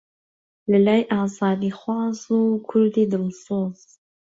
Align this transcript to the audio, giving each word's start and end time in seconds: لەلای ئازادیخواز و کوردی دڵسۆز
لەلای 0.71 1.03
ئازادیخواز 1.11 2.17
و 2.35 2.39
کوردی 2.67 3.05
دڵسۆز 3.11 3.79